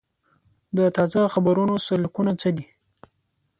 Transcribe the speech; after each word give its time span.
د 0.77 0.79
تازه 0.97 1.21
خبرونو 1.33 1.73
سرلیکونه 1.85 2.31
څه 2.41 2.49
دي؟ 2.55 2.65